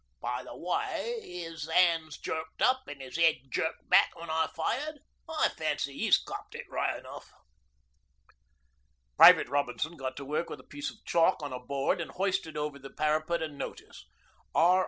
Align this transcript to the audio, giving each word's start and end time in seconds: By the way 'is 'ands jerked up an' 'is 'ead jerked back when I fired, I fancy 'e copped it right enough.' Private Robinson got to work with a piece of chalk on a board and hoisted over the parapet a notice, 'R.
By 0.19 0.41
the 0.41 0.57
way 0.57 1.19
'is 1.21 1.67
'ands 1.69 2.17
jerked 2.17 2.59
up 2.59 2.85
an' 2.87 3.01
'is 3.01 3.19
'ead 3.19 3.51
jerked 3.51 3.87
back 3.87 4.15
when 4.15 4.31
I 4.31 4.47
fired, 4.47 4.97
I 5.29 5.49
fancy 5.49 5.93
'e 5.93 6.11
copped 6.25 6.55
it 6.55 6.67
right 6.71 6.97
enough.' 6.97 7.31
Private 9.15 9.47
Robinson 9.49 9.95
got 9.97 10.17
to 10.17 10.25
work 10.25 10.49
with 10.49 10.59
a 10.59 10.63
piece 10.63 10.89
of 10.89 11.05
chalk 11.05 11.43
on 11.43 11.53
a 11.53 11.59
board 11.59 12.01
and 12.01 12.09
hoisted 12.09 12.57
over 12.57 12.79
the 12.79 12.89
parapet 12.89 13.43
a 13.43 13.47
notice, 13.47 14.07
'R. 14.55 14.79